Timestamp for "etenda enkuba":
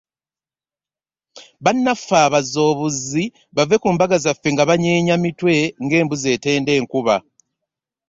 6.35-7.15